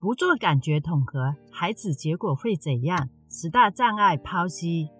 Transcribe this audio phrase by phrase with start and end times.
[0.00, 3.08] 不做感觉统合，孩子结果会怎样？
[3.28, 4.90] 十大障碍剖析，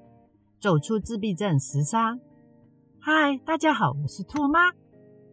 [0.58, 2.20] 走出自闭症十三。
[2.98, 4.72] 嗨，大家好，我是兔妈。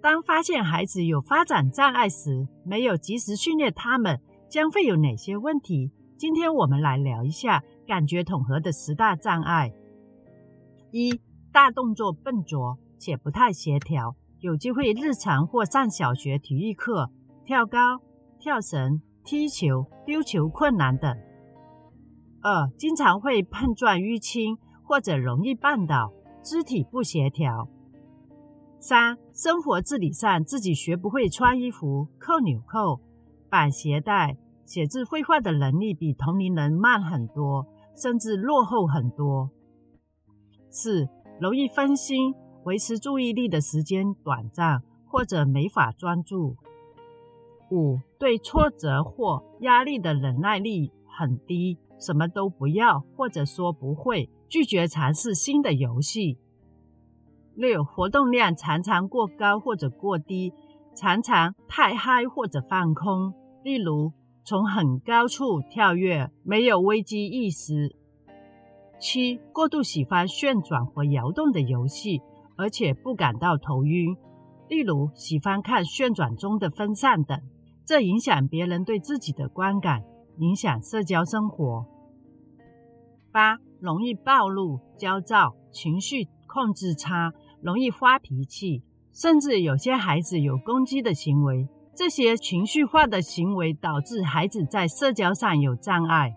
[0.03, 5.91] 当发现孩子有发展障碍时，没有及时训练他们，将会有哪些问题？
[6.15, 9.73] 今天我们来聊一下感觉统合的十大障碍。
[10.91, 11.19] 一
[11.51, 17.09] 大动作笨拙且不太协调，有机会日常或上小学体育课
[17.43, 17.99] 跳高、
[18.39, 21.11] 跳绳、踢球、丢球困难等。
[22.41, 27.67] 二经常会碰撞淤青或者容易绊倒，肢体不协调。
[28.79, 33.01] 三生活自理上自己学不会穿衣服、扣纽扣、
[33.49, 34.37] 绑鞋带。
[34.65, 39.51] 写字绘画的能力比同龄人慢很多，甚至落后很多。
[40.71, 41.07] 四、
[41.39, 46.57] 容易分心，维持注意力的时间短暂，或者没法专注。
[47.71, 56.37] 五、对挫折或压力的忍耐力很低，什么都不要，或者说不会，拒绝尝试新的游戏。
[57.55, 60.53] 六、活动量常常过高或者过低，
[60.95, 64.11] 常常太嗨或者放空，例如。
[64.47, 67.95] 从很高处跳跃，没有危机意识。
[68.99, 72.21] 七、过度喜欢旋转和摇动的游戏，
[72.55, 74.15] 而且不感到头晕，
[74.69, 77.41] 例如喜欢看旋转中的风扇等，
[77.85, 80.03] 这影响别人对自己的观感，
[80.39, 81.85] 影响社交生活。
[83.31, 88.81] 八、容易暴露、焦躁，情绪控制差，容易发脾气，
[89.13, 91.67] 甚至有些孩子有攻击的行为。
[91.93, 96.33] 这些情绪化的行为导致孩子在社交上有障碍。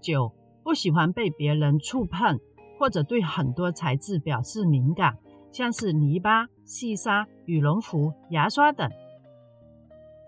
[0.00, 0.32] 九，
[0.64, 2.38] 不喜欢被别人触碰，
[2.78, 5.16] 或者对很多材质表示敏感，
[5.52, 8.90] 像是泥巴、细沙、羽绒服、牙刷等。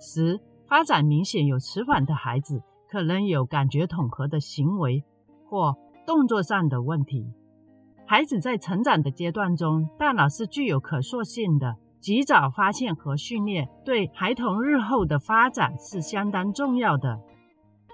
[0.01, 5.05] 十，发展明显有迟缓的孩子，可能有感觉统合的行为
[5.47, 5.77] 或
[6.07, 7.33] 动作上的问题。
[8.07, 11.77] 孩子在成长的阶段中，大脑是具有可塑性的。
[12.01, 17.21] 及早发现和训练对孩童日后的发展是相当重要的。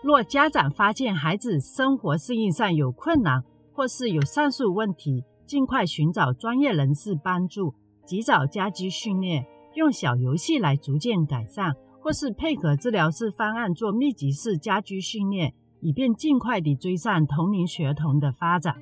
[0.00, 3.42] 若家长发现孩子生活适应上有困难，
[3.72, 9.44] 或是有上述问题，尽快寻找专业人士帮助，及早家居训练，
[9.74, 11.74] 用小游戏来逐渐改善，
[12.06, 18.76] 或是配合治疗师方案做密集式家居训练，以便尽快地追上同龄学童的发展。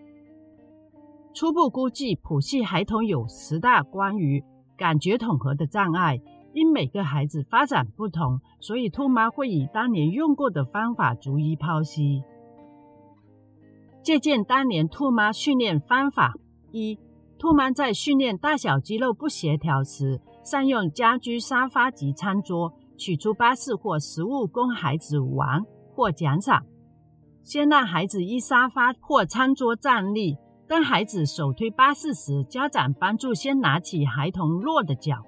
[1.32, 4.44] 初步估计，普系孩童有十大关于。
[4.76, 6.20] 感觉统合的障碍，
[6.52, 12.22] 因每个孩子发展不同，所以兔妈会以当年用过的方法逐一剖析。
[14.02, 16.34] 借鉴当年兔妈训练方法：
[16.72, 16.98] 一、
[17.38, 26.64] 兔妈在训练大小肌肉不协调时，善用家居沙发及餐桌，取出巴士或食物供孩子玩或奖赏。
[27.42, 30.38] 先让孩子依沙发或餐桌站立。
[30.66, 35.22] 当孩子手推巴士时，家长帮助先拿起孩童弱的脚，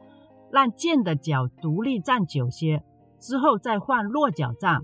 [0.50, 2.82] 让健的脚独立站久些，
[3.21, 4.81] 之后再换弱脚站。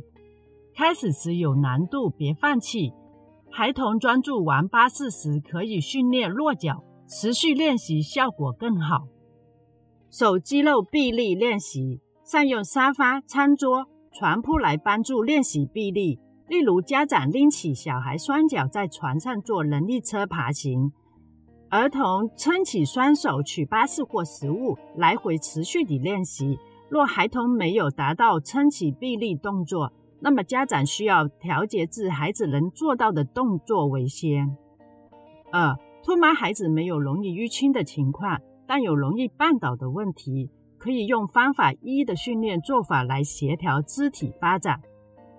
[0.75, 2.93] 开始时有难度，别放弃。
[3.51, 9.07] 孩童专注玩巴士时，可以训练弱脚，持续练习效果更好。
[10.11, 12.02] 手肌肉臂力练习，
[12.33, 16.19] 善用沙发、餐桌、床铺来帮助练习臂力。
[16.49, 20.91] 例如，家长拎起小孩双脚在床上做人力车爬行，
[21.69, 26.59] 儿童撑起双手取巴士或食物，来回持续地练习。
[26.89, 34.57] 若孩童没有达到撑起臂力动作，那么家长需要调节至孩子能做到的动作为先。
[35.51, 40.49] 二，兔妈孩子没有容易淤青的情况，但有容易绊倒的问题，
[40.83, 44.81] 可以用方法一的训练做法来协调肢体发展。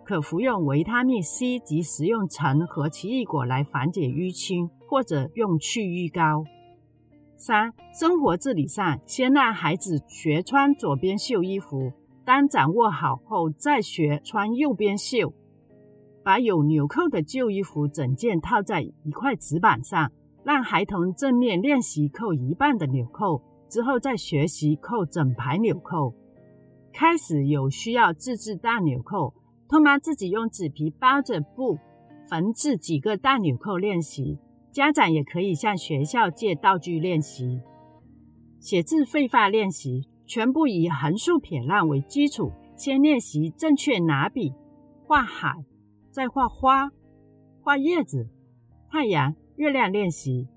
[0.06, 6.46] 可服用维他命 C 及食用橙和奇异果来缓解淤青，或者用去瘀膏。
[7.36, 11.92] 三、生活自理上，先让孩子学穿左边袖衣服，
[12.24, 15.34] 当掌握好后，再学穿右边袖。
[16.24, 20.10] 把有纽扣的旧衣服整件套在一块纸板上，
[20.46, 23.42] 让孩童正面练习扣一半的纽扣，
[23.74, 26.14] 之后再学习扣整排纽扣。
[26.94, 29.34] 开始有需要自制大纽扣。
[29.68, 31.80] 兔妈自己用纸皮包着布
[32.30, 34.38] 缝制几个大纽扣练习，
[34.72, 37.62] 家长也可以向学校借道具练习。
[38.60, 44.54] 写字绘画练习全部以横竖撇捺为基础，先练习正确拿笔
[45.08, 45.66] 画海，
[46.12, 46.92] 再画花、
[47.64, 48.30] 画叶子、
[48.92, 50.48] 太阳、月亮练习。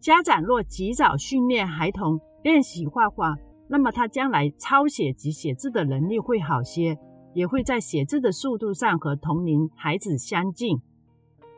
[0.00, 3.36] 家长若及早训练孩童练习画画，
[3.68, 6.98] 那么他将来抄写及写字的能力会好些。
[7.32, 10.80] 也会在写字的速度上和同龄孩子相近。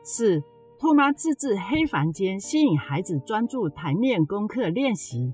[0.03, 0.43] 四、
[0.77, 5.33] 兔妈自制黑房间，吸引孩子专注台面功课练习。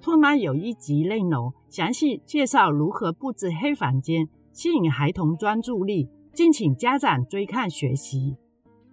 [0.00, 8.38] 兔妈有一集内容详细介绍如何布置黑房间，吸引孩童专注力，敬请家长追看学习。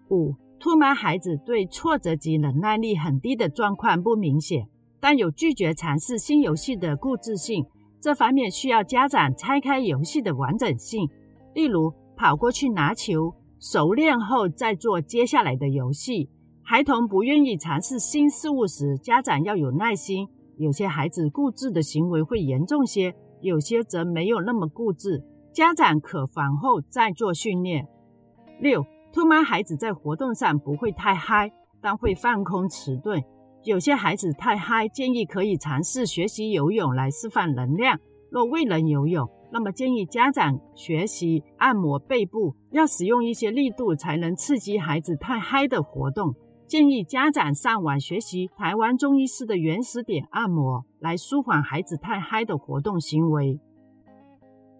[0.09, 4.67] 五、兔妈孩子对挫折及忍耐力很低的状况不明显，
[4.99, 7.65] 但有拒绝尝试新游戏的固执性。
[7.99, 11.09] 这方面需要家长拆开游戏的完整性，
[11.53, 16.29] 例如跑过去拿球，熟练后再做接下来的游戏。
[16.63, 20.27] 孩童不愿意尝试新事物时，家长要有耐心。
[20.57, 25.23] 有些孩子固执的行为会严重些，有些则没有那么固执，
[25.53, 27.87] 家长可防后再做训练。
[28.59, 28.83] 六，
[29.13, 31.51] 兔妈孩子在活动上不会太嗨，
[31.81, 33.23] 但会放空迟钝。
[33.63, 37.99] 有些孩子太嗨，建议可以尝试学习游泳来释放能量。
[38.31, 46.35] 若未能游泳，那么建议家长学习按摩背部，要使用一些力度才能刺激孩子太嗨的活动。
[46.65, 53.59] 建议家长上网学习台湾中医师的原始点按摩，来舒缓孩子太嗨的活动行为。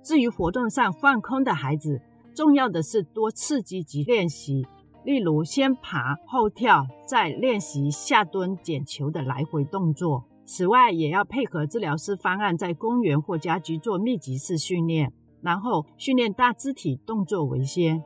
[0.04, 2.02] 至于活动上放空的孩子，
[2.36, 4.66] 重要的是多刺激及练习。
[5.08, 10.26] 例如，先爬后跳，再练习下蹲捡球的来回动作。
[10.44, 18.04] 此外，也要配合治疗师方案，在公园或家居做密集式训练，然后训练大肢体动作为先。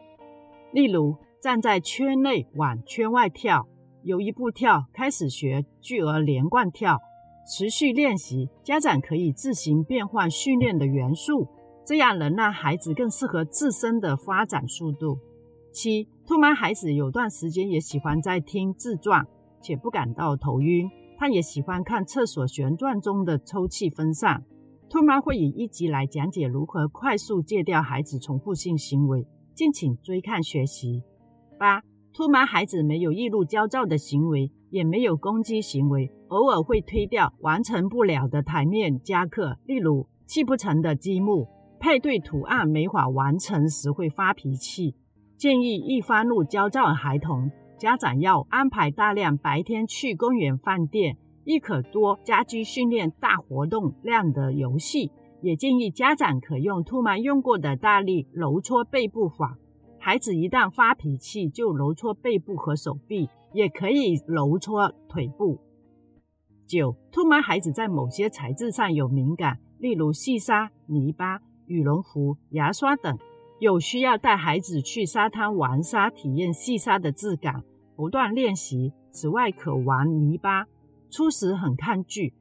[0.74, 3.66] 例如，站在圈内往圈外跳，
[4.04, 7.00] 由一步跳开始学巨额连贯跳，
[7.48, 8.48] 持续练习。
[8.64, 11.48] 家长可以自行变换训练的元素，
[11.84, 15.18] 这样能让孩子更适合自身的发展速度。
[15.72, 16.08] 七。
[16.28, 19.26] 兔妈孩子有段时间也喜欢在听自传，
[19.62, 20.90] 且不感到头晕。
[21.18, 24.44] 他也喜欢看厕所旋转中的抽气分散。
[24.90, 31.04] 兔妈会以一集来讲解如何快速戒掉孩子重复性行为，敬请追看学习。
[31.60, 31.82] 八，
[32.14, 41.48] 兔妈孩子没有易怒焦躁的行为，也没有攻击行为，偶尔会推掉完成不了的台面加课，例如砌不成的积木，
[41.80, 44.96] 配对图案没法完成时会发脾气。
[45.42, 47.50] 建议易发怒、焦躁的孩童，
[47.80, 55.12] 家长要安排大量白天去公园、饭店，亦可多家居训练大活动量的游戏。
[55.42, 59.58] 也建议家长可用兔妈用过的大力揉搓背部法，
[59.98, 65.58] 孩子一旦发脾气就揉搓背部和手臂，也可以揉搓腿部。
[66.68, 73.18] 九，兔妈孩子在某些材质上有敏感，例如细沙、泥巴、羽绒服、牙刷等。
[73.62, 77.64] 有需要带孩子去沙滩玩沙，体验细沙的质感，
[77.96, 78.92] 不断练习。
[79.12, 80.66] 此外，可玩泥巴，
[81.12, 82.34] 初时很抗拒，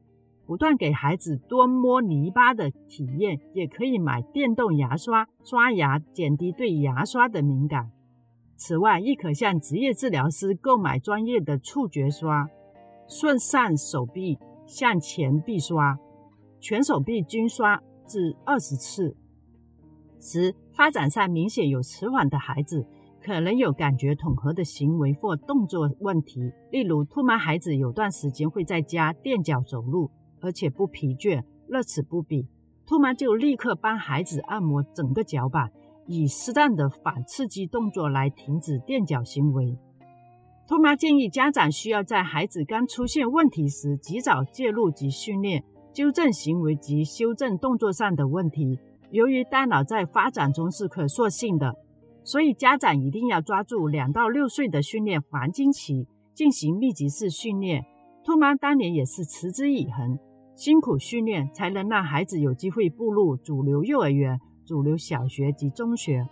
[0.46, 3.38] 不断给孩子多摸泥巴的体验。
[3.52, 7.90] 也可以买电动牙刷刷牙，减低对牙刷的敏感。
[8.56, 12.49] 此外，亦可向职业治疗师购买专业的触觉刷，
[13.06, 15.99] 顺上手臂向前臂刷，
[16.61, 19.14] 全手臂均刷至二十次。
[20.20, 22.87] 十、发展上明显有迟缓的孩子，
[23.25, 26.52] 可能有感觉统合的行为或动作问题。
[26.70, 32.46] 例如，兔妈孩子有段时间会在家垫脚走路，而且不疲倦，乐此不疲。
[32.87, 35.70] 兔妈就立刻帮孩子按摩整个脚板，
[36.06, 39.79] 以适当的反刺激动作来停止垫脚行为。
[40.69, 48.79] 兔妈建议家长需要在孩子刚出现问题时，及早介入及训练，纠正行为及修正动作上的问题。
[49.10, 51.74] 由于大脑在发展中是可塑性的，
[52.22, 57.84] 所以家长一定要抓住两到六岁的训练黄金期进行密集式训练。
[58.24, 60.19] 兔妈当年也是持之以恒，
[60.55, 66.29] 辛苦训练，才能让孩子有机会步入主流幼儿园、主流小学及中学。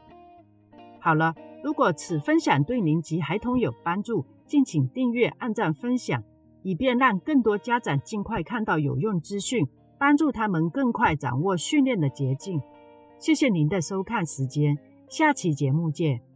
[1.01, 6.23] 好了，如果此分享对您及孩童有帮助，敬请订阅、按赞、分享，
[6.63, 9.67] 以便让更多家长尽快看到有用资讯。
[9.99, 12.61] 帮助他们更快掌握训练的捷径。
[13.19, 14.79] 谢谢您的收看时间，
[15.09, 16.28] 下期节目见。